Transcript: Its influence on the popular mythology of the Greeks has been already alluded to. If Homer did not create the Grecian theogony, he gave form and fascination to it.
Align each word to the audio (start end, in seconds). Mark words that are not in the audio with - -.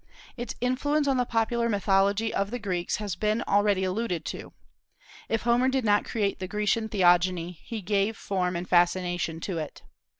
Its 0.35 0.55
influence 0.61 1.07
on 1.07 1.17
the 1.17 1.25
popular 1.27 1.69
mythology 1.69 2.33
of 2.33 2.49
the 2.49 2.57
Greeks 2.57 2.95
has 2.95 3.15
been 3.15 3.43
already 3.43 3.83
alluded 3.83 4.25
to. 4.25 4.51
If 5.29 5.43
Homer 5.43 5.69
did 5.69 5.85
not 5.85 6.05
create 6.05 6.39
the 6.39 6.47
Grecian 6.47 6.89
theogony, 6.89 7.59
he 7.63 7.83
gave 7.83 8.17
form 8.17 8.55
and 8.55 8.67
fascination 8.67 9.39
to 9.41 9.59
it. 9.59 9.83